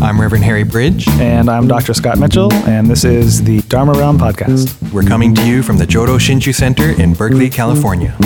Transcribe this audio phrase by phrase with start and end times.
[0.00, 1.08] I'm Reverend Harry Bridge.
[1.08, 1.92] And I'm Dr.
[1.92, 4.92] Scott Mitchell, and this is the Dharma Realm Podcast.
[4.92, 8.16] We're coming to you from the Jodo Shinshu Center in Berkeley, California.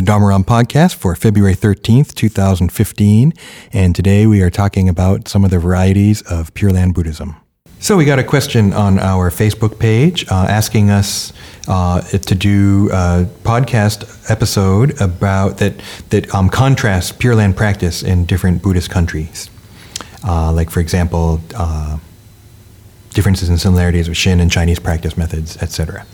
[0.00, 3.34] The Dharma Realm podcast for February 13th, 2015,
[3.70, 7.36] and today we are talking about some of the varieties of Pure Land Buddhism.
[7.80, 11.34] So we got a question on our Facebook page uh, asking us
[11.68, 15.74] uh, to do a podcast episode about that
[16.08, 19.50] that um, contrasts Pure Land practice in different Buddhist countries,
[20.26, 21.98] uh, like for example, uh,
[23.12, 26.06] differences and similarities with Shin and Chinese practice methods, etc.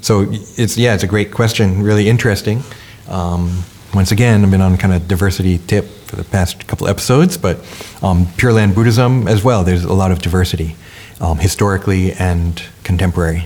[0.00, 2.62] So it's yeah, it's a great question, really interesting.
[3.08, 7.36] Um, once again, I've been on kind of diversity tip for the past couple episodes,
[7.36, 7.58] but
[8.02, 9.64] um, Pure Land Buddhism as well.
[9.64, 10.76] There's a lot of diversity,
[11.20, 13.44] um, historically and contemporary,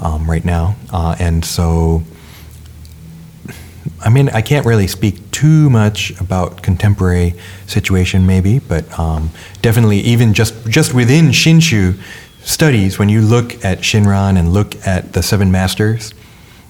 [0.00, 2.02] um, right now, uh, and so.
[4.04, 7.34] I mean, I can't really speak too much about contemporary
[7.66, 9.30] situation, maybe, but um,
[9.62, 11.98] definitely, even just just within Shinshu
[12.42, 16.12] studies, when you look at Shinran and look at the Seven Masters,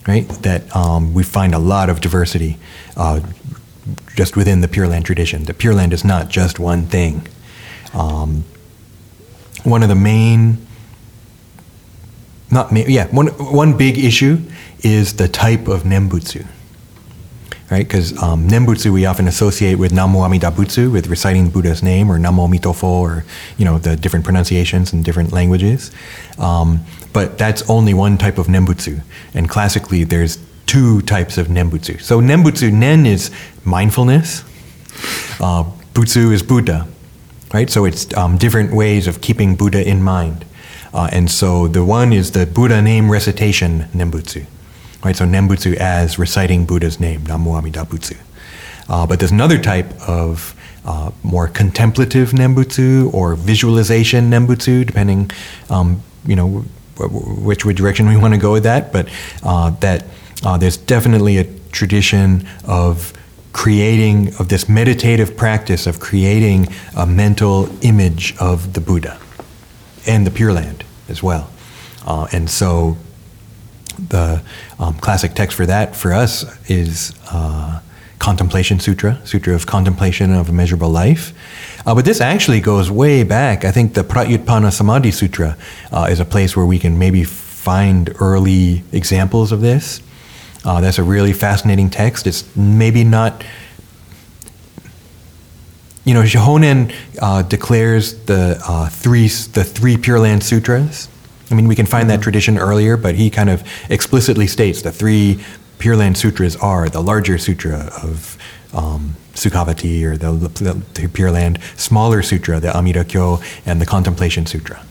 [0.08, 0.26] right?
[0.42, 2.56] That um, we find a lot of diversity
[2.96, 3.20] uh,
[4.16, 5.44] just within the Pure Land tradition.
[5.44, 7.28] The Pure Land is not just one thing.
[7.92, 8.44] Um,
[9.64, 10.66] one of the main,
[12.50, 14.38] not main, yeah, one one big issue
[14.80, 16.46] is the type of nembutsu.
[17.70, 21.82] Right, because um, nembutsu we often associate with Namo Amida Butsu, with reciting the Buddha's
[21.82, 23.26] name, or Namo Mitofo, or
[23.58, 25.90] you know the different pronunciations in different languages.
[26.38, 26.80] Um,
[27.12, 29.02] but that's only one type of nembutsu.
[29.34, 32.00] And classically, there's two types of nembutsu.
[32.00, 33.30] So nembutsu, nen is
[33.64, 34.44] mindfulness,
[35.40, 36.86] uh, butsu is Buddha,
[37.52, 37.68] right?
[37.68, 40.44] So it's um, different ways of keeping Buddha in mind.
[40.94, 44.46] Uh, and so the one is the Buddha name recitation nembutsu,
[45.04, 45.16] right?
[45.16, 48.16] So nembutsu as reciting Buddha's name, Namu Amida Butsu.
[48.88, 50.54] Uh, but there's another type of
[50.84, 55.30] uh, more contemplative nembutsu or visualization nembutsu, depending,
[55.68, 56.64] um, you know,
[56.98, 59.08] which direction we want to go with that, but
[59.42, 60.04] uh, that
[60.44, 63.12] uh, there's definitely a tradition of
[63.52, 69.18] creating of this meditative practice of creating a mental image of the Buddha
[70.06, 71.50] and the Pure Land as well,
[72.06, 72.96] uh, and so
[74.08, 74.42] the
[74.78, 77.80] um, classic text for that for us is uh,
[78.18, 81.32] Contemplation Sutra, Sutra of Contemplation of Immeasurable Life.
[81.86, 83.64] Uh, but this actually goes way back.
[83.64, 85.56] I think the Pratyutpana Samadhi Sutra
[85.92, 90.00] uh, is a place where we can maybe find early examples of this.
[90.64, 92.26] Uh, that's a really fascinating text.
[92.26, 93.44] It's maybe not.
[96.04, 101.08] You know, Shohonen uh, declares the uh, three the three Pure Land Sutras.
[101.50, 102.22] I mean, we can find that mm-hmm.
[102.22, 105.42] tradition earlier, but he kind of explicitly states the three
[105.78, 108.36] Pure Land Sutras are the larger sutra of
[108.74, 113.86] um, Sukhavati or the, the, the, Pure Land, smaller sutra, the Amida Kyo, and the
[113.86, 114.84] Contemplation Sutra.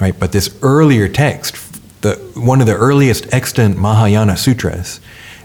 [0.00, 0.18] Right?
[0.18, 1.56] But this earlier text,
[2.02, 5.00] the, one of the earliest extant Mahayana sutras,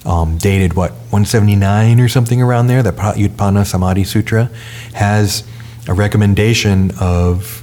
[0.05, 4.49] um, dated what 179 or something around there, the Pratyutpana Samadhi Sutra,
[4.93, 5.43] has
[5.87, 7.61] a recommendation of.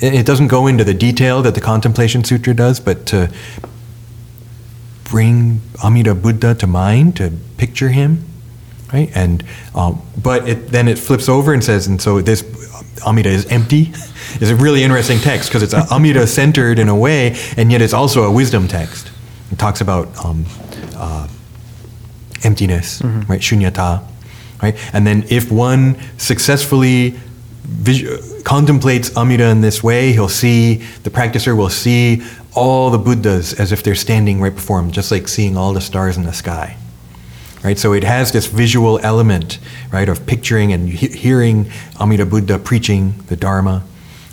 [0.00, 3.30] It doesn't go into the detail that the Contemplation Sutra does, but to
[5.04, 8.24] bring Amida Buddha to mind, to picture him,
[8.92, 9.10] right?
[9.14, 9.44] And
[9.74, 12.42] um, but it, then it flips over and says, and so this
[13.06, 13.92] Amida is empty.
[14.40, 17.92] is a really interesting text because it's Amida centered in a way, and yet it's
[17.92, 19.10] also a wisdom text.
[19.50, 20.46] It talks about um,
[20.94, 21.26] uh,
[22.44, 23.30] emptiness, mm-hmm.
[23.30, 23.40] right?
[23.40, 24.04] Shunyata,
[24.62, 24.76] right?
[24.94, 27.18] And then if one successfully
[27.64, 32.22] vis- contemplates Amida in this way, he'll see the practicer will see
[32.54, 35.80] all the Buddhas as if they're standing right before him, just like seeing all the
[35.80, 36.76] stars in the sky.
[37.62, 39.58] Right, so it has this visual element,
[39.92, 41.70] right, of picturing and he- hearing
[42.00, 43.84] Amida Buddha preaching the Dharma.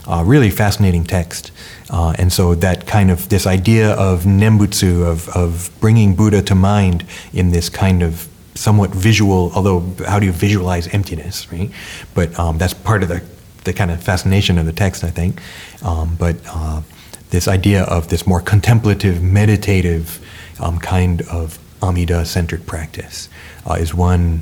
[0.05, 1.51] Uh, really fascinating text.
[1.89, 6.55] Uh, and so that kind of this idea of nembutsu, of, of bringing Buddha to
[6.55, 11.69] mind in this kind of somewhat visual, although how do you visualize emptiness, right?
[12.13, 13.21] But um, that's part of the,
[13.67, 15.41] the kind of fascination of the text, I think.
[15.83, 16.81] Um, but uh,
[17.29, 20.25] this idea of this more contemplative, meditative
[20.59, 23.29] um, kind of Amida centered practice
[23.69, 24.41] uh, is one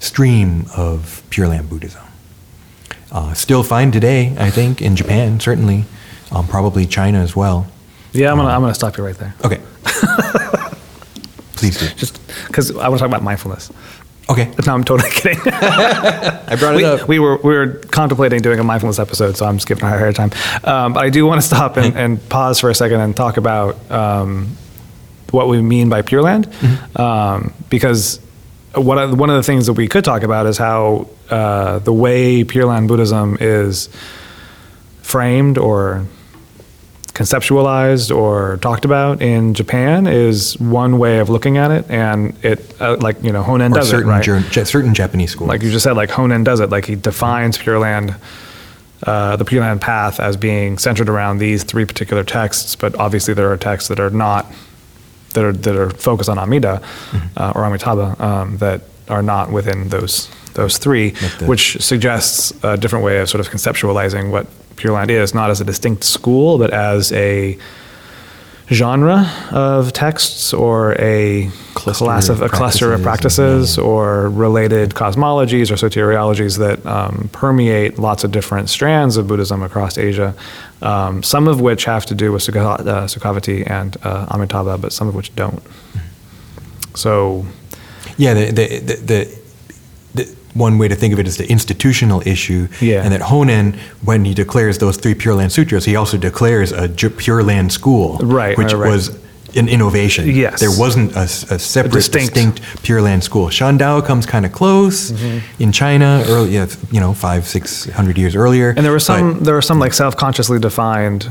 [0.00, 2.02] stream of Pure Land Buddhism.
[3.10, 5.84] Uh, still fine today, I think, in Japan, certainly,
[6.32, 7.66] um, probably China as well.
[8.12, 9.34] Yeah, I'm gonna, I'm gonna stop you right there.
[9.44, 9.60] Okay.
[9.84, 10.36] Please
[11.54, 11.88] Please do.
[11.94, 13.70] Just because I want to talk about mindfulness.
[14.28, 14.52] Okay.
[14.66, 15.38] No, I'm totally kidding.
[15.52, 17.08] I brought it we, up.
[17.08, 20.30] we were we were contemplating doing a mindfulness episode, so I'm skipping ahead of time.
[20.64, 23.36] Um, but I do want to stop and, and pause for a second and talk
[23.36, 24.56] about um,
[25.30, 26.48] what we mean by Pure Land,
[26.96, 28.18] um, because
[28.74, 31.92] what I- one of the things that we could talk about is how uh, the
[31.92, 33.88] way Pure Land Buddhism is
[35.02, 36.04] framed or
[37.16, 42.58] conceptualized or talked about in Japan is one way of looking at it, and it
[42.80, 45.48] uh, like you know Honen Or does certain, it right ger- certain Japanese schools.
[45.48, 46.70] like you just said, like Honen does it.
[46.70, 48.14] Like he defines Pure Land,
[49.04, 52.76] uh, the Pure Land path as being centered around these three particular texts.
[52.76, 54.46] But obviously, there are texts that are not
[55.34, 56.80] that are that are focused on Amida
[57.36, 62.52] uh, or Amitabha um, that are not within those those three, Like the- which suggests
[62.64, 66.04] a different way of sort of conceptualizing what Pure Land is, not as a distinct
[66.04, 67.58] school, but as a
[68.68, 74.90] genre of texts or a Cluster class of of a cluster of practices, or related
[74.90, 80.34] cosmologies or soteriologies that um, permeate lots of different strands of Buddhism across Asia,
[80.82, 84.92] um, some of which have to do with Sukha, uh, Sukhavati and uh, Amitabha, but
[84.92, 85.62] some of which don't.
[86.94, 87.46] So,
[88.16, 89.38] Yeah, the, the, the, the
[90.56, 92.68] one way to think of it is the institutional issue.
[92.80, 93.02] Yeah.
[93.04, 93.74] And that Honen,
[94.04, 97.72] when he declares those three Pure Land Sutras, he also declares a J- Pure Land
[97.72, 98.90] school, Right, which right, right.
[98.90, 99.18] was
[99.56, 100.28] an innovation.
[100.28, 100.60] Yes.
[100.60, 102.82] There wasn't a separate, distinct- distinct.
[102.82, 103.46] Pure Land school.
[103.48, 105.62] Shandao comes kind of close Mm-hmm.
[105.62, 106.54] in China, early,
[106.90, 108.70] you know, five, six hundred years earlier.
[108.76, 111.28] and there were some but- there were some like self-consciously defined.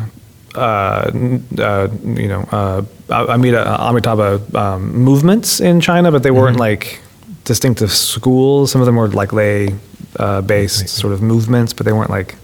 [0.55, 1.11] Uh,
[1.59, 1.87] uh,
[2.23, 6.39] you know, uh, Amida, Amitabha um, movements in China, but they Mm-hmm.
[6.39, 7.01] weren't like
[7.45, 8.71] distinctive schools.
[8.71, 9.75] Some of them were like lay
[10.19, 12.35] uh, based sort of movements, but they weren't like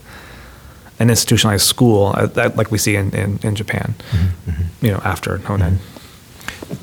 [1.00, 5.02] an institutionalized school uh, that, like we see in, in, in Japan, Mm-hmm, you know,
[5.04, 5.78] after Honen.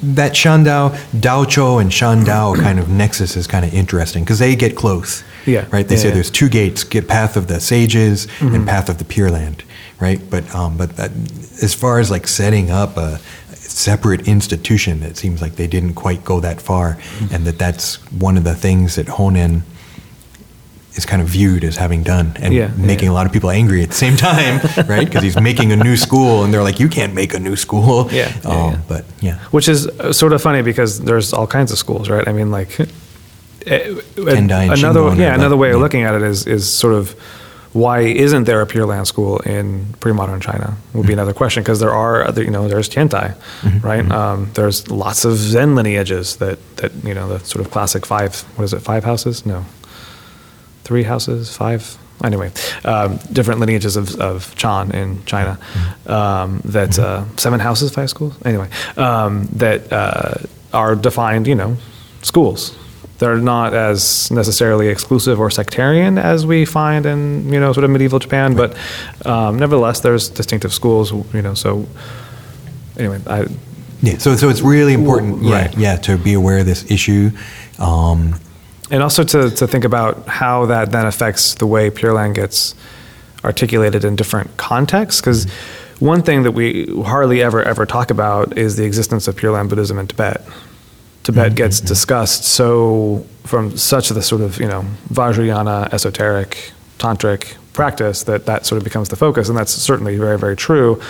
[0.02, 4.76] that Shandao, Daochuo, and Shandao kind of nexus is kind of interesting because they get
[4.76, 5.22] close.
[5.46, 5.64] Yeah.
[5.70, 5.86] Right.
[5.88, 6.14] They Yeah, say yeah.
[6.14, 9.62] there's two gates: get path of the sages and path of the Pure Land.
[10.00, 10.20] Right.
[10.28, 11.10] But um, but that,
[11.62, 13.18] as far as like setting up a
[13.78, 16.98] separate institution, it seems like they didn't quite go that far,
[17.32, 19.62] and that that's one of the things that Honen
[20.94, 23.12] is kind of viewed as having done and Yeah, making yeah.
[23.12, 25.06] a lot of people angry at the same time, right?
[25.06, 28.08] Because he's making a new school, and they're like, "You can't make a new school."
[28.10, 28.80] Yeah, Um, yeah.
[28.88, 29.38] But yeah.
[29.52, 32.26] Which is uh, sort of funny because there's all kinds of schools, right?
[32.26, 36.68] I mean, like eh, Tendai another yeah another way of looking at it is is
[36.68, 37.14] sort of
[37.78, 40.76] why isn't there a Pure Land school in pre-modern China?
[40.94, 43.34] Would be another question because there are other you know there's Tiantai,
[43.82, 44.06] right?
[44.10, 48.32] Um, there's lots of Zen lineages that that you know the sort of classic five
[48.56, 49.64] what is it five houses no
[50.88, 51.98] three houses, five.
[52.24, 52.50] Anyway,
[52.84, 55.58] um, different lineages of, of Chan in China.
[56.06, 58.34] Um, that uh, seven houses, five schools.
[58.44, 60.34] Anyway, um, that uh,
[60.72, 61.76] are defined, you know,
[62.22, 62.74] schools.
[63.18, 67.90] They're not as necessarily exclusive or sectarian as we find in you know sort of
[67.90, 68.76] medieval Japan, but
[69.26, 71.12] um, nevertheless, there's distinctive schools.
[71.34, 71.86] You know, so
[72.96, 73.46] anyway, I,
[74.02, 75.78] Yeah, so so it's really important, Well, yeah, right.
[75.78, 77.30] yeah, to be aware of this issue.
[77.78, 78.38] Um,
[78.90, 82.74] and also to, to think about how that then affects the way Pure Land gets
[83.44, 85.20] articulated in different contexts.
[85.20, 85.50] Because
[85.98, 89.68] one thing that we hardly ever ever talk about is the existence of Pure Land
[89.68, 90.42] Buddhism in Tibet.
[91.28, 94.82] Tibet gets discussed so from such the sort of you know
[95.12, 100.38] Vajrayana esoteric tantric practice that that sort of becomes the focus, and that's certainly very
[100.38, 101.02] very true.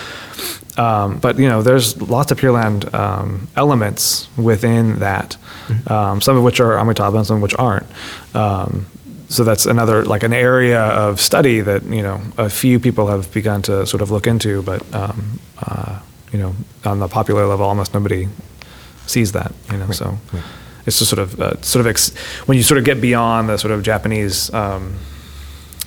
[0.76, 5.36] Um, but you know, there's lots of Pure Land um, elements within that,
[5.86, 7.86] um, some of which are Amitabha and some of which aren't.
[8.34, 8.86] Um,
[9.28, 13.32] so that's another like an area of study that you know a few people have
[13.32, 16.00] begun to sort of look into, but um, uh,
[16.32, 18.26] you know, on the popular level, almost nobody
[19.08, 19.52] sees that.
[19.70, 20.42] You know, so right.
[20.86, 23.56] it's just sort of uh, sort of ex- when you sort of get beyond the
[23.58, 24.52] sort of Japanese.
[24.54, 24.94] Um,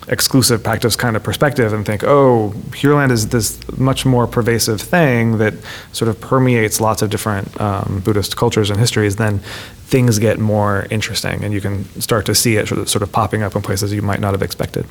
[0.08, 4.82] exclusive practice kind of perspective and think, oh, Pure Land is this much more pervasive
[4.82, 5.54] thing that
[5.94, 9.40] sort of permeates lots of different um, Buddhist cultures and histories, then
[9.86, 13.12] things get more interesting and you can start to see it sort of, sort of
[13.12, 14.86] popping up in places you might not have expected.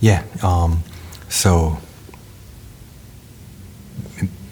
[0.00, 0.82] yeah, um,
[1.28, 1.78] so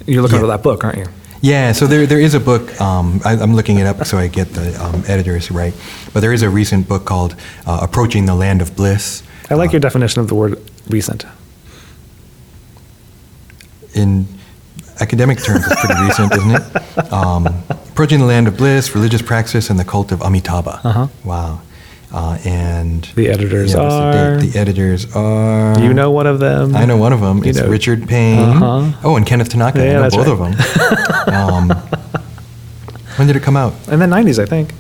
[0.07, 0.43] You're looking Yeah.
[0.43, 1.07] for that book, aren't you?
[1.43, 2.81] Yeah, so there there is a book.
[2.81, 5.75] Um, I, I'm looking it up so I get the um, editors right,
[6.15, 7.35] but there is a recent book called
[7.67, 10.59] uh, "Approaching the Land of Bliss." I like your definition of the word
[10.89, 11.27] recent.
[13.95, 14.27] in
[15.01, 16.63] academic terms, it's pretty recent, isn't it?
[17.13, 20.81] Um, approaching the land of bliss, religious praxis, and the cult of Amitabha.
[20.85, 21.09] Uh-huh.
[21.25, 21.61] Wow.
[22.13, 24.53] Uh, and The editors the are- date?
[24.53, 25.79] The, editors are.
[25.81, 26.77] you know one of them?
[26.77, 27.39] I know one of them.
[27.39, 28.39] You It's know- Richard Payne.
[28.39, 28.93] Uh-huh.
[29.03, 29.79] Oh, and Kenneth Tanaka.
[29.83, 30.53] Yeah, I know both right.
[30.53, 31.35] of them.
[31.35, 31.69] um,
[33.17, 33.73] When did it come out?
[33.89, 34.73] In the 90s, I think.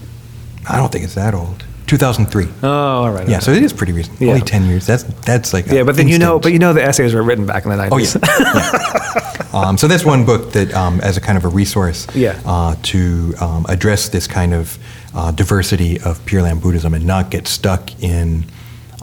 [0.69, 1.65] I don't think it's that old.
[1.87, 2.49] 2003.
[2.63, 3.29] Oh, all right.
[3.29, 3.45] Yeah, okay.
[3.45, 4.19] so it is pretty recent.
[4.21, 4.29] Yeah.
[4.33, 4.87] Only 10 years.
[4.87, 7.45] That's that's like yeah, but then you know, but you know, the essays were written
[7.45, 7.91] back in the 90s.
[7.93, 9.43] Oh yeah.
[9.53, 9.59] yeah.
[9.69, 12.41] Um, so that's one book that, um, as a kind of a resource, Yeah.
[12.47, 14.79] uh, to um, address this kind of
[15.15, 18.45] uh, diversity of Pure Land Buddhism and not get stuck in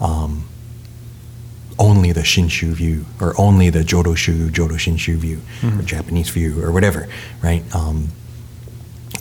[0.01, 0.45] um,
[1.77, 6.61] only the Shinshu view or only the Jodo Shu, Jodo Shinshu view or Japanese view
[6.63, 7.07] or whatever,
[7.41, 7.63] right?
[7.75, 8.09] Um,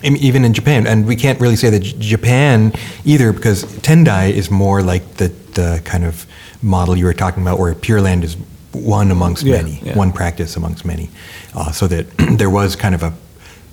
[0.03, 2.71] even in Japan, and we can't really say that J- Japan
[3.03, 6.25] either because Tendai is more like the, the kind of
[6.61, 8.35] model you were talking about, where Pure Land is
[8.71, 9.97] one amongst Yeah, many, yeah.
[9.97, 11.09] one practice amongst many.
[11.53, 12.05] Uh, so that
[12.37, 13.13] there was kind of a,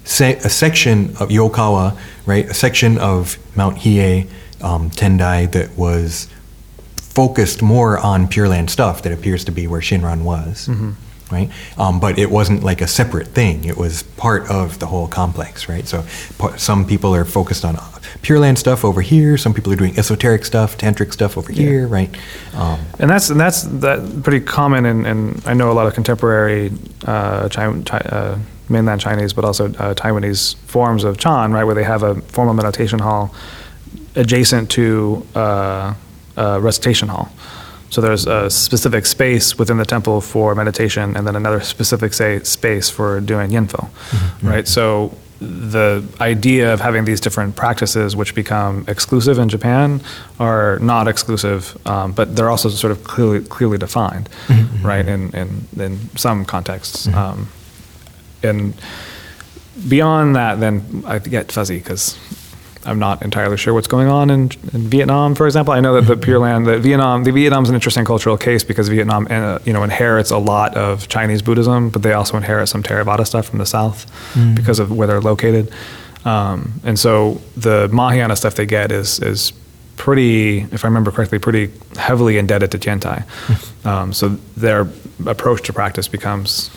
[0.07, 4.27] se- a section of Yokawa, right, a section of Mount Hiei,
[4.63, 6.29] um, Tendai that was
[6.97, 10.69] focused more on Pure Land stuff that appears to be where Shinran was,
[11.33, 11.51] right?
[11.79, 13.65] Um, but it wasn't like a separate thing.
[13.65, 15.87] It was part of the whole complex, right?
[15.89, 16.05] So
[16.39, 17.83] pa- some people are focused on uh,
[18.23, 19.37] Pure Land stuff over here.
[19.39, 22.15] Some people are doing esoteric stuff, tantric stuff over here, right?
[22.55, 25.95] Um, And that's and that's that pretty common, and, and I know a lot of
[25.95, 26.71] contemporary
[27.07, 32.03] uh, uh, mainland Chinese, but also uh, Taiwanese forms of Chan, right, where they have
[32.03, 33.35] a formal meditation hall
[34.15, 35.95] adjacent to uh,
[36.37, 37.29] a recitation hall.
[37.91, 42.41] So there's a specific space within the temple for meditation, and then another specific say
[42.41, 43.89] space for doing nianfo,
[44.43, 44.67] right?
[44.67, 50.01] So the idea of having these different practices, which become exclusive in Japan,
[50.41, 54.29] are not exclusive, um, but they're also sort of clearly clearly defined,
[54.83, 55.07] right?
[55.07, 57.49] In in in some contexts, um,
[58.43, 58.75] and
[59.89, 62.19] beyond that, then I get fuzzy because
[62.87, 65.75] I'm not entirely sure what's going on in, in Vietnam, for example.
[65.75, 68.89] I know that the Pure Land, the Vietnam, the Vietnam's an interesting cultural case because
[68.89, 72.83] Vietnam, uh, you know, inherits a lot of Chinese Buddhism, but they also inherit some
[72.83, 74.07] Theravada stuff from the south
[74.55, 75.73] because of where they're located.
[76.25, 79.53] Um, and so the Mahayana stuff they get is is
[79.97, 83.25] pretty, if I remember correctly, pretty heavily indebted to Tiantai.
[83.87, 84.89] Um, so their
[85.27, 86.71] approach to practice becomes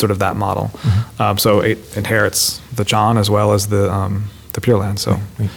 [0.00, 0.70] sort of that model.
[1.18, 4.98] Um, so it inherits the Chan as well as the um, the Pure Land.
[4.98, 5.50] So, right.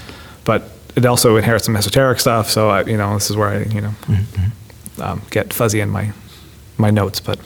[0.44, 2.50] but it also inherits some esoteric stuff.
[2.50, 3.94] So I, you know, this is where I you know
[5.02, 6.12] um, get fuzzy in my
[6.78, 7.40] my notes, but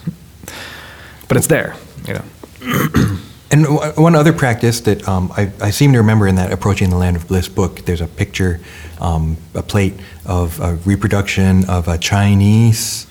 [1.27, 1.75] but it's there.
[2.08, 3.18] You know.
[3.50, 6.89] And w- one other practice that um, I, I seem to remember in that Approaching
[6.89, 8.60] the Land of Bliss book, there's a picture,
[9.00, 9.94] um, a plate
[10.25, 13.08] of a reproduction of a Chinese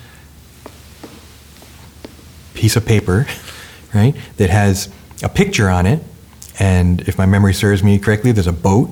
[2.52, 3.26] piece of paper,
[3.96, 4.88] right, that has
[5.22, 6.02] a picture on it.
[6.58, 8.90] And if my memory serves me correctly, there's a boat,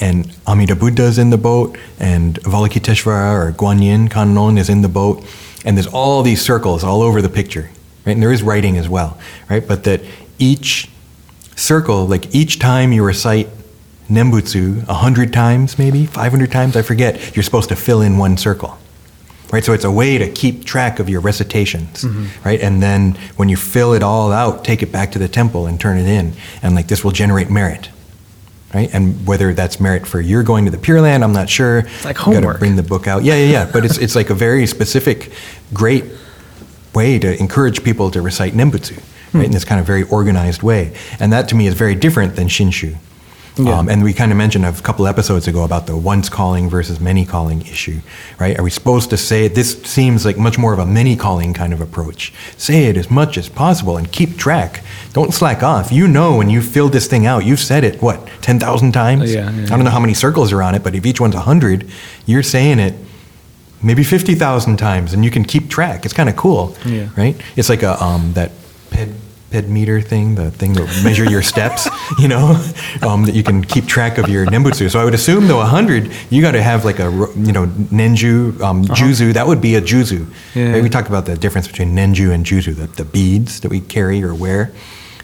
[0.00, 4.88] and Amida Buddha is in the boat, and Avalokiteshvara or Guanyin Kannon is in the
[4.88, 5.24] boat,
[5.64, 7.70] and there's all these circles all over the picture,
[8.06, 8.12] right?
[8.12, 9.18] And there is writing as well,
[9.50, 9.66] right?
[9.66, 10.02] But that
[10.38, 10.88] each
[11.56, 13.48] circle, like each time you recite
[14.08, 18.36] Nembutsu, a hundred times maybe, 500 times, I forget, you're supposed to fill in one
[18.36, 18.78] circle
[19.54, 19.64] right?
[19.64, 22.26] So it's a way to keep track of your recitations, mm-hmm.
[22.44, 22.60] right?
[22.60, 25.80] And then when you fill it all out, take it back to the temple and
[25.80, 27.88] turn it in, and like this will generate merit,
[28.74, 28.92] right?
[28.92, 31.78] And whether that's merit for you're going to the Pure Land, I'm not sure.
[31.78, 32.58] It's like Got to homework.
[32.58, 33.22] bring the book out.
[33.22, 33.70] Yeah, yeah, yeah.
[33.72, 35.30] But it's it's like a very specific,
[35.72, 36.04] great
[36.92, 39.02] way to encourage people to recite Nembutsu, right?
[39.30, 39.40] Hmm.
[39.42, 42.48] In this kind of very organized way, and that to me is very different than
[42.48, 42.96] Shinshu.
[43.56, 43.78] Yeah.
[43.78, 46.98] Um, and we kind of mentioned a couple episodes ago about the once calling versus
[46.98, 48.00] many calling issue,
[48.40, 48.58] right?
[48.58, 49.54] Are we supposed to say it?
[49.54, 52.32] this seems like much more of a many calling kind of approach?
[52.56, 54.82] Say it as much as possible and keep track.
[55.12, 55.92] Don't slack off.
[55.92, 59.32] You know when you filled this thing out, you've said it what ten thousand times.
[59.32, 61.36] Yeah, yeah, I don't know how many circles are on it, but if each one's
[61.36, 61.88] a hundred,
[62.26, 62.94] you're saying it
[63.82, 66.04] maybe fifty thousand times, and you can keep track.
[66.04, 66.76] It's kind of cool,
[67.16, 67.40] right?
[67.54, 68.50] It's like a um, that
[68.90, 69.10] ped
[69.54, 72.60] ped meter thing, the thing that measure your steps, you know,
[73.02, 74.90] um, that you can keep track of your nembutsu.
[74.90, 78.60] So I would assume though, hundred, you got to have like a you know nenju,
[78.60, 79.32] um, juzu.
[79.34, 80.22] That would be a juzu.
[80.22, 80.34] Uh-huh.
[80.54, 80.72] Yeah.
[80.72, 80.82] Right?
[80.82, 84.22] We talked about the difference between nenju and juzu, the, the beads that we carry
[84.22, 84.72] or wear.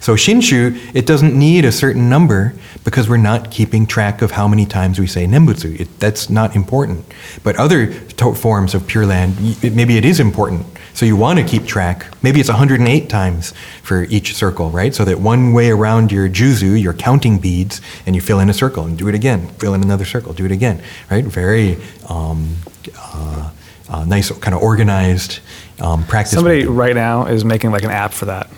[0.01, 4.49] So shinshu, it doesn't need a certain number because we're not keeping track of how
[4.49, 5.79] many times we say nembutsu.
[5.79, 7.05] It, that's not important.
[7.43, 10.65] But other to- forms of Pure Land, maybe it is important.
[11.01, 12.05] So you want to keep track.
[12.23, 14.95] Maybe it's 108 times for each circle, right?
[14.95, 18.53] So that one way around your juzu, you're counting beads, and you fill in a
[18.53, 19.47] circle and do it again.
[19.59, 21.25] Fill in another circle, do it again, right?
[21.25, 21.79] Very
[22.11, 22.55] um,
[22.99, 23.51] uh,
[23.89, 25.39] uh, nice, kind of organized
[25.81, 26.35] um, practice.
[26.35, 26.73] Somebody method.
[26.73, 28.51] right now is making like an app for that.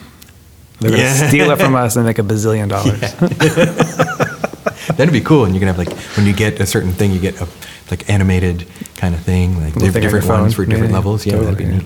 [0.80, 1.28] They're going to Yeah.
[1.28, 2.98] steal it from us and make a bazillion dollars.
[4.96, 7.20] That'd be cool, and you can have like when you get a certain thing, you
[7.20, 7.46] get a
[7.88, 10.40] like animated kind of thing, like different your phone.
[10.40, 11.24] ones for different Yeah, levels.
[11.24, 11.84] Yeah, that'd be neat.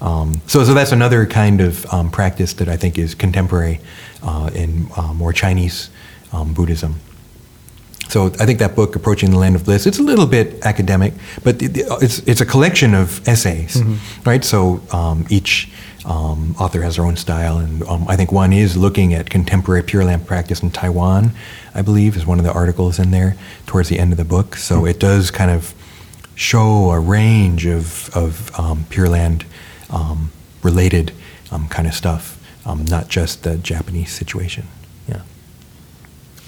[0.00, 3.80] Um, so, so that's another kind of um, practice that I think is contemporary
[4.22, 5.90] uh, in uh, more Chinese
[6.32, 7.00] um, Buddhism.
[8.08, 11.12] So I think that book, Approaching the Land of Bliss, it's a little bit academic,
[11.42, 13.82] but it's, it's a collection of essays,
[14.24, 14.44] right?
[14.44, 15.70] So um, each
[16.04, 19.82] um, author has their own style, and um, I think one is looking at contemporary
[19.82, 21.32] Pure Land practice in Taiwan,
[21.74, 23.34] I believe, is one of the articles in there
[23.66, 24.54] towards the end of the book.
[24.54, 25.74] So it does kind of
[26.36, 29.44] show a range of, of um, Pure Land
[29.90, 30.30] um,
[30.62, 31.12] related
[31.50, 34.66] um, kind of stuff, um, not just the Japanese situation.
[35.08, 35.22] Yeah.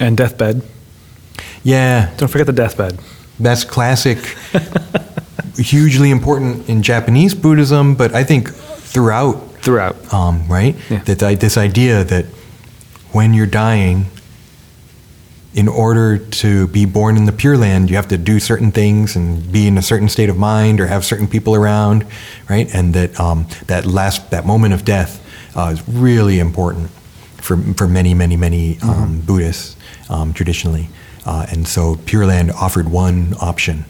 [0.00, 0.62] And deathbed.
[1.62, 2.98] Yeah, Don't forget the deathbed.
[3.38, 4.18] that's classic,
[5.56, 9.96] hugely important in Japanese Buddhism, but I think throughout, Throughout.
[10.12, 10.74] um, right?
[10.90, 10.98] Yeah.
[11.04, 12.24] That I, this idea that
[13.12, 14.06] when you're dying,
[15.58, 19.16] in order to be born in the Pure Land, you have to do certain things
[19.16, 22.06] and be in a certain state of mind or have certain people around,
[22.48, 22.72] right?
[22.72, 25.20] And that um, that last that moment of death
[25.56, 26.90] uh, is really important
[27.38, 29.74] for for many many many um, Buddhists
[30.08, 30.90] um, traditionally.
[31.26, 33.84] Uh, and so Pure Land offered one option,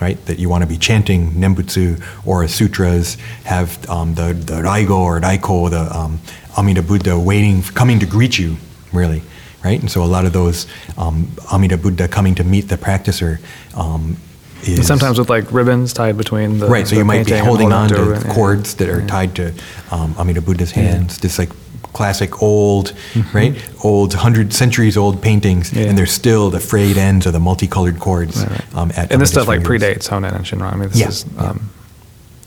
[0.00, 0.24] right?
[0.26, 5.18] That you want to be chanting Nembutsu or sutras, have um, the the Raigo or
[5.18, 6.20] Raiko, the um,
[6.56, 8.56] Amida Buddha waiting, coming to greet you,
[8.92, 9.22] really
[9.64, 9.80] right?
[9.80, 13.38] And so a lot of those um, Amida Buddha coming to meet the practicer
[13.76, 14.16] um,
[14.64, 16.86] is sometimes with like ribbons tied between the right.
[16.86, 18.34] So the you might be holding on to yeah.
[18.34, 19.52] cords that are tied to
[19.90, 21.18] um, Amida Buddha's hands.
[21.18, 21.50] This like
[21.92, 22.92] classic old,
[23.32, 23.54] right?
[23.84, 25.78] Old hundred centuries old paintings, Mm-hmm.
[25.78, 25.86] Yeah.
[25.88, 28.74] and there's still the frayed ends of the multicolored cords Right, right.
[28.76, 29.82] um, at and this stuff like fingers.
[29.82, 30.72] predates Honen and Shinran.
[30.72, 31.50] I mean, this Yeah, is yeah.
[31.50, 31.70] um,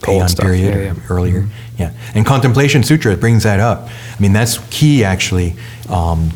[0.00, 0.44] Heian stuff.
[0.44, 0.90] period Yeah, or yeah.
[0.92, 1.12] Mm-hmm.
[1.12, 1.48] earlier.
[1.78, 3.88] Yeah, and Contemplation Sutra brings that up.
[3.88, 5.54] I mean, that's key actually.
[5.88, 6.30] Um,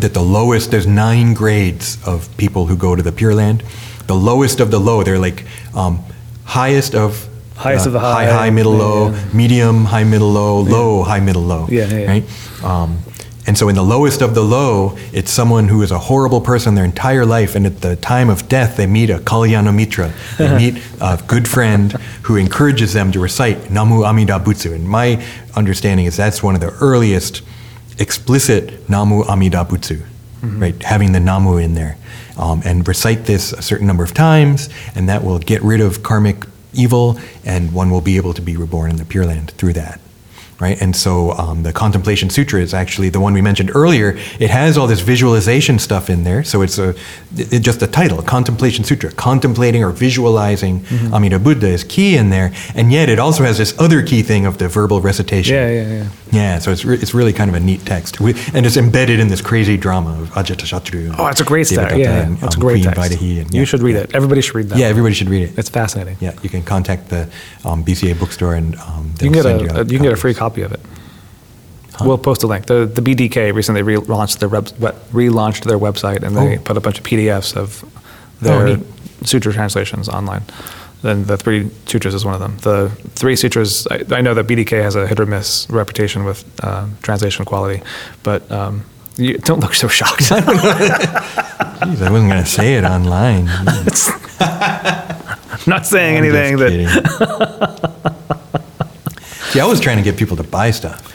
[0.00, 3.64] that the lowest there's nine grades of people who go to the Pure Land.
[4.06, 6.02] The lowest of the low, they're like um,
[6.44, 9.24] highest of Highest uh, of the high, high, high, middle, yeah, low, yeah.
[9.34, 11.66] medium, high, middle, low, low, high, middle, low.
[11.68, 12.08] Yeah, yeah, yeah.
[12.08, 12.64] Right.
[12.64, 12.98] Um,
[13.48, 16.76] and so, in the lowest of the low, it's someone who is a horrible person
[16.76, 20.12] their entire life, and at the time of death, they meet a Kalyana Mitra.
[20.36, 24.72] They meet a good friend who encourages them to recite Namu Amida Butsu.
[24.72, 25.24] And my
[25.56, 27.42] understanding is that's one of the earliest
[27.98, 30.02] explicit Namu Amida Butsu,
[30.42, 30.80] right?
[30.82, 31.96] Having the Namu in there.
[32.36, 36.04] Um, and recite this a certain number of times, and that will get rid of
[36.04, 39.72] karmic evil, and one will be able to be reborn in the Pure Land through
[39.72, 40.00] that
[40.60, 40.80] right?
[40.80, 44.16] And so um, the Contemplation Sutra is actually the one we mentioned earlier.
[44.38, 46.94] It has all this visualization stuff in there, so it's a
[47.36, 51.14] it, just the title, Contemplation Sutra, contemplating or visualizing Mm-hmm.
[51.14, 54.46] Amida Buddha is key in there, and yet it also has this other key thing
[54.46, 55.54] of the verbal recitation.
[55.54, 56.08] Yeah, yeah, yeah.
[56.30, 59.18] Yeah, so it's, re- it's really kind of a neat text, We- and it's embedded
[59.20, 61.14] in this crazy drama of Ajatasattu.
[61.18, 61.96] Oh, it's a great text.
[61.96, 62.22] Yeah, yeah.
[62.26, 63.20] and, It's a um, great Queen text.
[63.22, 64.02] And- You should read yeah.
[64.02, 64.14] it.
[64.14, 64.78] Everybody should read that.
[64.78, 65.58] Yeah, everybody should read it.
[65.58, 66.16] It's fascinating.
[66.20, 67.28] yeah, you can contact the
[67.64, 69.98] um, BCA bookstore and um, You can they'll get send a, you, a out you
[69.98, 70.80] can get a free copy of it.
[72.00, 72.66] We'll post a link.
[72.66, 74.66] The the BDK recently relaunched their web,
[75.12, 76.60] relaunched their website and they Oh.
[76.62, 77.88] put a bunch of PDFs of Oh,
[78.44, 78.86] their neat.
[79.24, 80.42] sutra translations online.
[81.02, 82.56] Then the three sutras is one of them.
[82.58, 86.44] The three sutras, I, I know that BDK has a hit or miss reputation with
[86.62, 87.82] uh, translation quality,
[88.22, 88.84] but um,
[89.16, 90.22] you, don't look so shocked.
[90.30, 93.48] Jeez, I wasn't going to say it online.
[94.40, 98.37] I'm not saying I'm anything that.
[99.50, 101.14] See, I was trying to get people to buy stuff.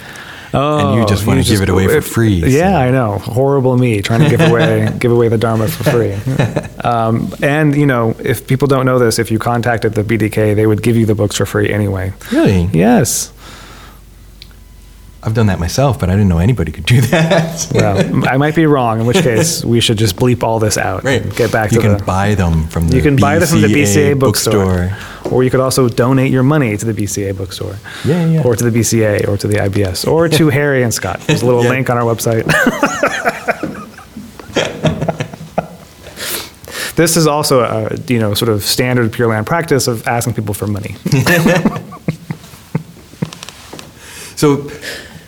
[0.53, 2.41] and you just Oh, want you to give it away for free.
[2.41, 3.17] so- Yeah, I know.
[3.19, 6.15] Horrible me trying to give away give away the Dharma for free.
[6.83, 10.67] Um, and you know, if people don't know this, if you contacted the BDK, they
[10.67, 12.11] would give you the books for free anyway.
[12.33, 12.63] Really?
[12.73, 13.31] Yes.
[15.25, 17.71] I've done that myself, but I didn't know anybody could do that.
[17.73, 18.99] Well, I might be wrong.
[18.99, 21.21] In which case, we should just bleep all this out right.
[21.21, 22.03] and get back you to can the.
[22.03, 24.97] buy them from the you can buy them from the BCA bookstore, bookstore.
[25.31, 28.43] Or you could also donate your money to the BCA bookstore, Yeah, yeah.
[28.43, 31.19] or to the BCA, or to the IBS, or to Harry and Scott.
[31.21, 31.69] There's a little Yeah.
[31.69, 32.45] link on our website.
[36.95, 40.53] this is also a you know sort of standard Pure Land practice of asking people
[40.53, 40.95] for money.
[44.35, 44.69] So,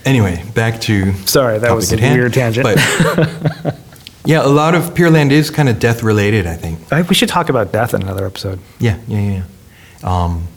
[0.04, 2.20] anyway, back to Sorry, that was a at hand.
[2.20, 2.66] weird tangent.
[2.66, 3.78] But,
[4.26, 6.80] yeah, a lot of Pure Land is kind of death related, I think.
[6.92, 9.44] I think we should talk about death in another episode Yeah, yeah, yeah.
[10.06, 10.48] Um,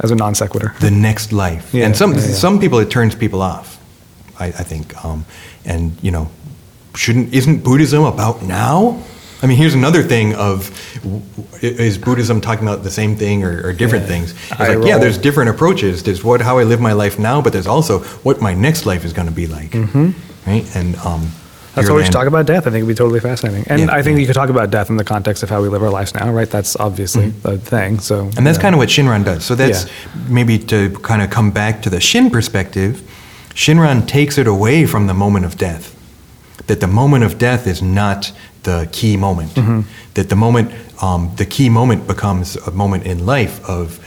[0.00, 0.74] as a non sequitur.
[0.80, 1.72] the next life.
[1.72, 2.34] Yeah, and some yeah, yeah.
[2.34, 3.78] some people it turns people off.
[4.38, 5.24] I, I think, um,
[5.64, 6.28] and you know,
[6.94, 9.02] shouldn't isn't Buddhism about now?
[9.42, 10.70] I mean, here's another thing of
[11.02, 14.32] w- w- is Buddhism talking about the same thing or, or different things?
[14.32, 15.00] It's like, yeah, roll.
[15.00, 16.02] there's different approaches.
[16.02, 19.04] There's what how I live my life now, but there's also what my next life
[19.04, 19.74] is going to be like,
[20.46, 20.64] right?
[20.76, 21.30] And um,
[21.76, 22.66] That's Land- talk about death.
[22.66, 23.64] I think it'd be totally fascinating.
[23.68, 24.20] And Yeah, I think yeah.
[24.22, 26.32] you could talk about death in the context of how we live our lives now,
[26.32, 26.50] right?
[26.50, 28.00] That's obviously the thing.
[28.00, 28.38] So, Mm-hmm.
[28.38, 29.44] And that's kind of what Shinran does.
[29.44, 29.86] So that's
[30.28, 33.02] maybe to kind of come back to the Shin perspective.
[33.54, 35.92] Shinran takes it away from the moment of death
[36.66, 38.32] that the moment of death is not
[38.64, 39.54] the key moment.
[40.14, 44.00] That the moment, um, the key moment becomes a moment in life of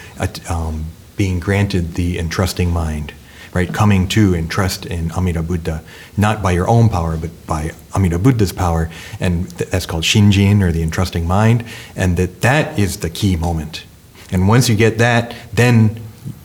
[0.50, 3.14] um, being granted the entrusting mind,
[3.54, 3.74] right?
[3.74, 5.84] Coming to and trust in Amida Buddha,
[6.18, 10.62] not by your own power, but by Amida Buddha's power, and th- that's called Shinjin
[10.62, 13.86] or the entrusting mind, and that that is the key moment.
[14.32, 16.00] And once you get that, then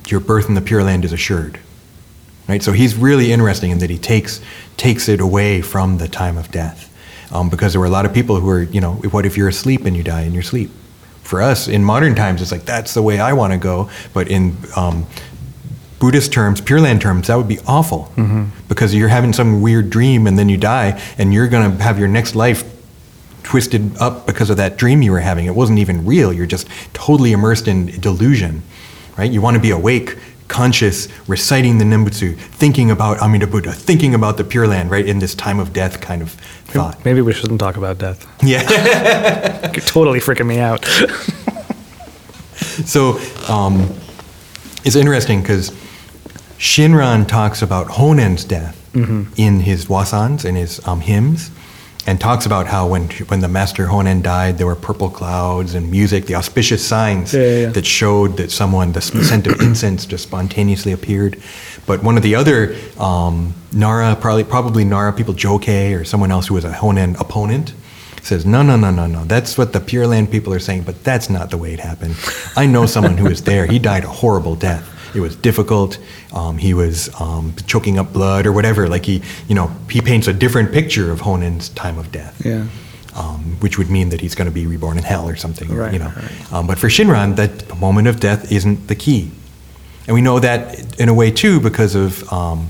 [0.06, 1.60] your birth in the Pure Land is assured.
[2.48, 2.62] Right?
[2.62, 4.40] So he's really interesting in that he takes
[4.76, 6.90] takes it away from the time of death,
[7.32, 9.48] um, because there were a lot of people who were, you know, what if you're
[9.48, 10.70] asleep and you die in your sleep?
[11.22, 13.88] For us in modern times, it's like that's the way I want to go.
[14.12, 15.06] But in um,
[16.04, 18.12] Buddhist terms, Pure Land terms, that would be awful,
[18.68, 21.98] because you're having some weird dream and then you die, and you're going to have
[21.98, 22.62] your next life
[23.42, 25.46] twisted up because of that dream you were having.
[25.46, 26.30] It wasn't even real.
[26.30, 28.60] You're just totally immersed in delusion,
[29.16, 29.32] right?
[29.32, 34.36] You want to be awake, conscious, reciting the Nembutsu, thinking about Amida Buddha, thinking about
[34.36, 35.06] the Pure Land, right?
[35.06, 37.02] In this time of death kind of thought.
[37.06, 38.26] Maybe we shouldn't talk about death.
[38.42, 39.72] Yeah.
[39.72, 40.84] You're totally freaking me out.
[42.84, 43.18] so
[43.50, 43.88] um,
[44.84, 45.72] it's interesting because
[46.58, 51.50] Shinran talks about Honen's death in his wasans, in his um, hymns,
[52.06, 55.90] and talks about how when, when the master Honen died, there were purple clouds and
[55.90, 57.68] music, the auspicious signs Yeah, yeah, yeah.
[57.70, 61.42] that showed that someone, the scent of incense just spontaneously appeared.
[61.86, 66.46] But one of the other um, Nara, probably, probably Nara people, Jokei or someone else
[66.46, 67.72] who was a Honen opponent,
[68.22, 69.24] says, no, no, no, no, no.
[69.24, 72.14] That's what the Pure Land people are saying, but that's not the way it happened.
[72.56, 73.66] I know someone who was there.
[73.66, 74.88] He died a horrible death.
[75.14, 75.98] It was difficult.
[76.32, 78.88] Um, he was um, choking up blood or whatever.
[78.88, 82.66] Like he, you know, he paints a different picture of Honen's time of death Yeah.
[83.14, 85.68] um, which would mean that he's going to be reborn in hell or something.
[85.74, 86.12] Right, you know.
[86.16, 86.52] right.
[86.52, 89.30] Um, but for Shinran, that moment of death isn't the key,
[90.06, 92.68] and we know that in a way too because of um,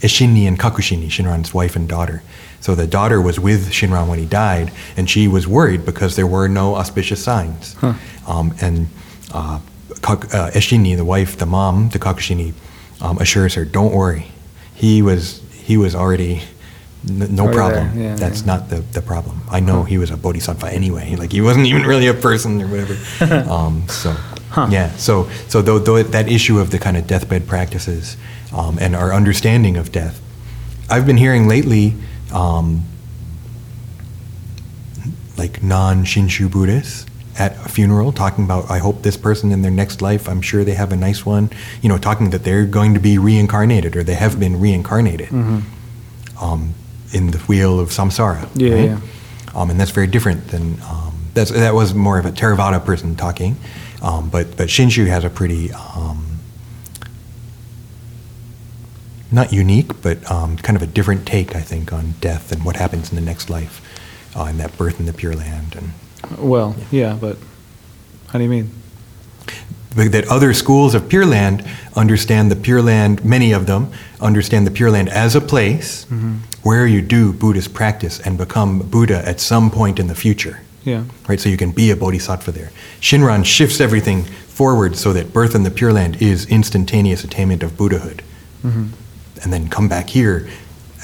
[0.00, 2.22] Eshinni and Kakushinni, Shinran's wife and daughter.
[2.60, 6.26] So the daughter was with Shinran when he died, and she was worried because there
[6.26, 7.74] were no auspicious signs.
[7.74, 7.94] Huh.
[8.26, 8.86] Um, and
[9.34, 9.58] uh,
[10.04, 12.52] uh, Eshinni, the wife, the mom, the Kakushinni,
[13.00, 14.26] um, assures her, "Don't worry,
[14.74, 16.42] he was he was already."
[17.08, 17.98] N- no Already problem.
[18.00, 18.46] yeah, That's yeah.
[18.46, 19.40] not the, the problem.
[19.50, 21.16] I know he was a bodhisattva anyway.
[21.16, 22.94] Like he wasn't even really a person or whatever.
[23.50, 24.14] um, so
[24.70, 24.92] yeah.
[24.96, 28.16] So so though, though that issue of the kind of deathbed practices
[28.54, 30.20] um, and our understanding of death,
[30.88, 31.94] I've been hearing lately,
[32.32, 32.84] um,
[35.36, 37.06] like non-Shinshu Buddhists
[37.38, 40.64] at a funeral talking about I hope this person in their next life I'm sure
[40.64, 41.50] they have a nice one.
[41.80, 45.32] You know, talking that they're going to be reincarnated or they have been reincarnated
[46.40, 46.74] um,
[47.12, 48.48] in the wheel of samsara.
[48.54, 48.84] Yeah, right?
[48.84, 49.00] yeah.
[49.54, 53.16] Um, and that's very different than um, that's that was more of a Theravada person
[53.16, 53.56] talking,
[54.02, 56.38] um, but but Shinshu has a pretty um,
[59.30, 62.76] not unique, but um, kind of a different take, I think, on death and what
[62.76, 63.80] happens in the next life,
[64.36, 65.92] uh, and that birth in the Pure Land, and
[66.38, 67.36] Well, yeah, but
[68.28, 68.70] how do you mean?
[69.94, 74.70] that other schools of Pure Land understand the Pure Land, many of them understand the
[74.70, 76.36] Pure Land as a place mm-hmm.
[76.62, 80.60] where you do Buddhist practice and become Buddha at some point in the future.
[80.84, 81.04] Yeah.
[81.28, 82.72] Right, so you can be a bodhisattva there.
[83.00, 87.76] Shinran shifts everything forward so that birth in the Pure Land is instantaneous attainment of
[87.76, 88.22] Buddhahood.
[88.64, 88.86] Mm-hmm.
[89.42, 90.48] And then come back here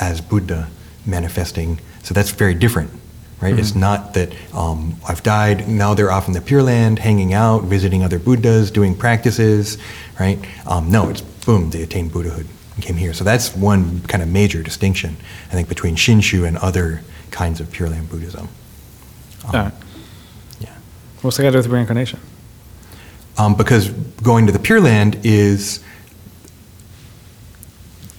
[0.00, 0.68] as Buddha
[1.06, 1.80] manifesting.
[2.02, 2.90] So that's very different,
[3.40, 3.58] right?
[3.58, 7.62] It's not that um, I've died, now they're off in the Pure Land, hanging out,
[7.64, 9.78] visiting other Buddhas, doing practices,
[10.18, 10.38] right?
[10.66, 13.12] Um, no, it's boom, they attained Buddhahood and came here.
[13.14, 15.16] So that's one kind of major distinction,
[15.48, 18.48] I think, between Shinshu and other kinds of Pure Land Buddhism.
[19.44, 19.72] Um, All right.
[20.60, 20.74] Yeah.
[21.22, 22.20] What's that got to do with reincarnation?
[23.36, 25.82] Um, because going to the Pure Land is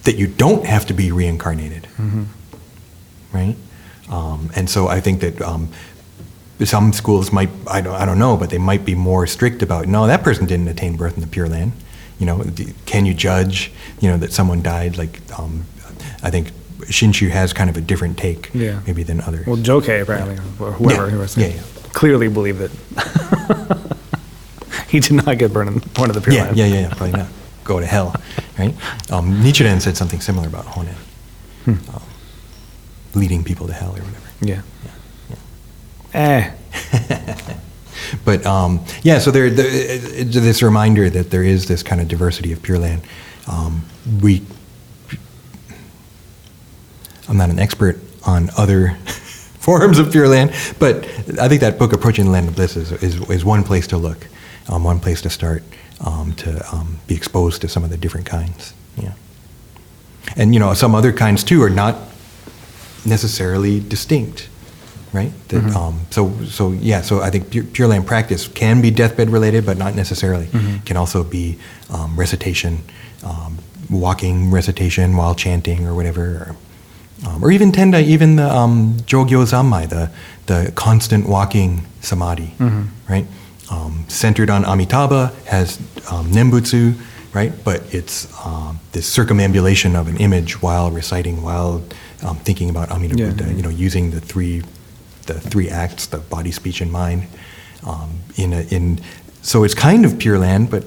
[0.04, 1.86] that you don't have to be reincarnated,
[3.34, 3.54] right?
[4.10, 5.68] Um, and so I think that um,
[6.64, 9.86] some schools might, I don't, I don't know, but they might be more strict about,
[9.86, 11.72] no, that person didn't attain birth in the Pure Land.
[12.18, 12.44] You know,
[12.86, 14.98] can you judge, you know, that someone died?
[14.98, 15.64] Like, um,
[16.22, 18.80] I think Shinshu has kind of a different take, Yeah.
[18.86, 19.46] maybe than others.
[19.46, 21.62] Well, Jokei apparently, or whoever Yeah, was, yeah, yeah.
[21.92, 22.70] clearly believed it.
[24.88, 26.56] he did not get burned in one of the Pure yeah, Land.
[26.56, 27.28] yeah, yeah, yeah, probably not.
[27.64, 28.14] Go to hell,
[28.58, 28.74] right?
[29.10, 30.94] Um, Nichiren said something similar about Honen,
[31.64, 31.70] Hmm.
[31.94, 32.02] um,
[33.14, 34.30] leading people to hell or whatever.
[34.40, 34.62] Yeah.
[36.12, 36.50] Eh.
[38.24, 39.68] But um, yeah, so there, there,
[40.24, 43.02] this reminder that there is this kind of diversity of Pure Land.
[43.46, 43.84] Um,
[44.20, 44.42] we,
[47.28, 48.96] I'm not an expert on other
[49.60, 51.04] forms of Pure Land, but
[51.38, 53.96] I think that book, Approaching the Land of Bliss, is, is, is one place to
[53.96, 54.26] look,
[54.68, 55.62] um, one place to start,
[56.04, 58.74] um, to um, be exposed to some of the different kinds.
[58.96, 59.14] Yeah.
[60.36, 61.96] And you know, some other kinds too are not
[63.06, 64.48] necessarily distinct,
[65.12, 65.32] right?
[65.48, 65.76] That, Mm-hmm.
[65.76, 69.66] um, so, so yeah, so I think Pure, Pure Land practice can be deathbed related,
[69.66, 70.46] but not necessarily.
[70.46, 70.84] Mm-hmm.
[70.84, 71.58] Can also be
[71.90, 72.78] um, recitation,
[73.24, 73.58] um,
[73.88, 76.56] walking recitation while chanting or whatever, or,
[77.28, 80.10] um, or even Tendai, even the um, Jogyo Zammai, the,
[80.46, 82.86] the constant walking samadhi, Mhm.
[83.08, 83.26] right?
[83.70, 85.78] Um, centered on Amitabha, has
[86.10, 86.94] um, Nembutsu,
[87.32, 87.52] right?
[87.62, 91.82] But it's um, this circumambulation of an image while reciting, while
[92.22, 93.30] um, thinking about Amida Yeah.
[93.30, 94.62] Buddha, you know, using the three,
[95.26, 97.26] the three acts, the body, speech, and mind.
[97.86, 99.00] Um, in a, in
[99.42, 100.84] so it's kind of Pure Land, but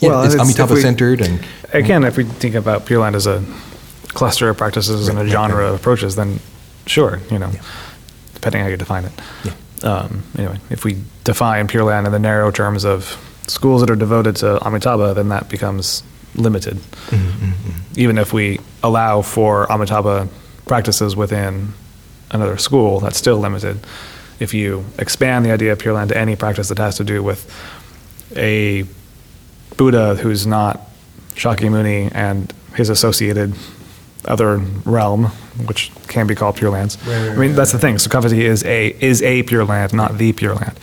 [0.00, 3.14] yeah, Well, it's, it's- Amitabha we- centered and Again, if we think about Pure Land
[3.14, 3.44] as a
[4.08, 5.68] cluster of practices and a Right, right, genre right.
[5.68, 6.40] of approaches, then
[6.86, 7.60] sure, you know, Yeah.
[8.34, 9.12] depending how you define it.
[9.44, 9.52] Yeah.
[9.88, 13.16] Um, anyway, if we define Pure Land in the narrow terms of
[13.46, 16.02] schools that are devoted to Amitabha, then that becomes
[16.40, 16.76] limited.
[17.10, 17.74] Mhm, mhm, mhm.
[17.96, 20.28] Even if we allow for Amitabha
[20.66, 21.72] practices within
[22.30, 23.78] another school, that's still limited.
[24.38, 27.22] If you expand the idea of Pure Land to any practice that has to do
[27.22, 27.44] with
[28.36, 28.84] a
[29.76, 30.80] Buddha who's not
[31.34, 33.54] Shakyamuni and his associated
[34.26, 35.26] other realm,
[35.66, 36.96] which can be called Pure Lands.
[37.06, 37.96] Right, right, I mean, right, that's the thing.
[37.96, 40.78] Sukhavati is a is a Pure Land, not the Pure Land.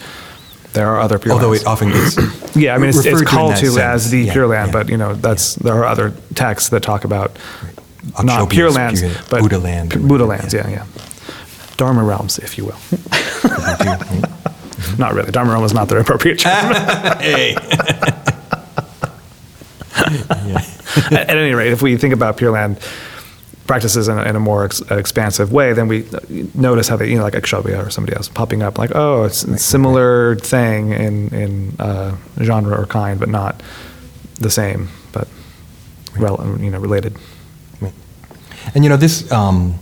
[0.77, 1.63] There are other Pure although Lands.
[1.63, 2.15] it often gets
[2.55, 3.77] Yeah, I mean, it's, it's referred to in called that to, sense.
[4.05, 4.71] as the Yeah, Pure Land, yeah.
[4.83, 7.35] but you know, that's there are other texts that talk about
[8.23, 10.67] not Akshobhya's, Pure Lands, Pure- but Buddha land P- Buddha lands, yeah.
[10.69, 10.85] yeah, yeah.
[11.77, 12.77] Dharma realms, if you will.
[14.99, 15.31] not really.
[15.31, 16.73] Dharma realm is not the appropriate term.
[17.21, 17.55] hey.
[19.95, 22.79] at, at any rate, if we think about Pure Land
[23.67, 26.07] practices in a, in a more ex, expansive way, then we
[26.55, 29.43] notice how they, you know, like Akshobhya or somebody else popping up, like, oh, it's
[29.43, 33.61] a similar thing in, in uh, genre or kind, but not
[34.35, 35.27] the same, but
[36.17, 37.17] rel- you know, related.
[38.73, 39.79] And you know, this um,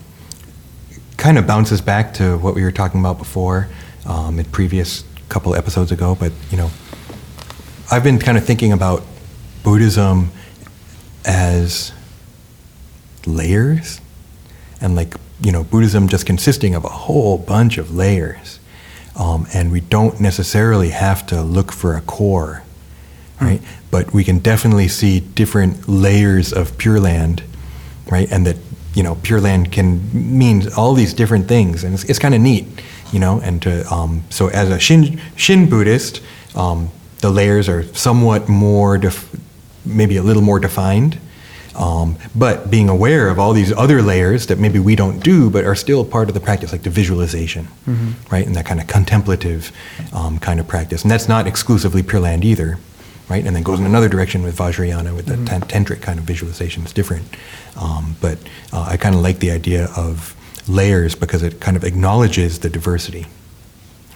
[1.17, 3.67] kind of bounces back to what we were talking about before
[4.06, 6.15] um, in previous couple episodes ago.
[6.15, 6.69] But you know,
[7.91, 9.04] I've been kind of thinking about
[9.63, 10.32] Buddhism
[11.26, 11.91] as
[13.28, 14.02] layers,
[14.82, 18.60] and like you know, Buddhism just consisting of a whole bunch of layers,
[19.18, 22.64] um, and we don't necessarily have to look for a core
[23.42, 23.62] right?
[23.92, 27.44] But we can definitely see different layers of Pure Land,
[28.10, 28.32] right?
[28.32, 28.58] And that
[28.94, 32.42] you know, Pure Land can mean all these different things, and it's, it's kind of
[32.42, 32.66] neat,
[33.12, 33.42] you know.
[33.42, 36.22] And to um, so as a Shin Shin Buddhist,
[36.56, 39.36] um, the layers are somewhat more, def-
[39.84, 41.20] maybe a little more defined.
[41.76, 45.66] Um, but being aware of all these other layers that maybe we don't do, but
[45.66, 47.68] are still part of the practice, like the visualization,
[48.32, 49.72] right, and that kind of contemplative
[50.14, 52.78] um, kind of practice, and that's not exclusively Pure Land either,
[53.30, 56.26] right, and then goes in another direction with Vajrayana, with the tan- tantric kind of
[56.26, 56.84] visualization.
[56.84, 57.26] It's different,
[57.76, 58.38] um, but
[58.72, 60.34] uh, I kind of like the idea of
[60.68, 63.28] layers because it kind of acknowledges the diversity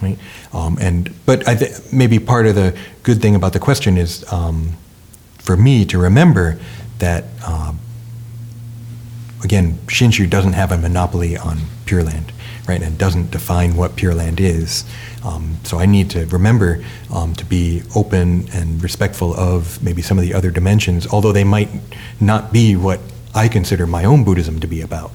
[0.02, 0.18] right?
[0.54, 4.24] Um, and but I th- maybe part of the good thing about the question is
[4.32, 4.78] um,
[5.40, 6.58] for me to remember
[7.00, 7.80] that um,
[9.44, 12.32] again, Shinshu doesn't have a monopoly on Pure Land,
[12.68, 12.82] right?
[12.82, 14.84] And doesn't define what Pure Land is.
[15.24, 16.84] Um, so I need to remember
[17.14, 21.44] um, to be open and respectful of maybe some of the other dimensions, although they
[21.44, 21.70] might
[22.20, 23.00] not be what
[23.34, 25.12] I consider my own Buddhism to be about.